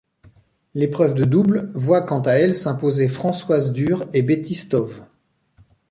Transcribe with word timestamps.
L'épreuve 0.73 1.13
de 1.13 1.25
double 1.25 1.69
voit 1.75 2.01
quant 2.07 2.21
à 2.23 2.31
elle 2.31 2.55
s'imposer 2.55 3.07
Françoise 3.07 3.71
Dürr 3.71 4.05
et 4.13 4.23
Betty 4.23 4.55
Stöve. 4.55 5.03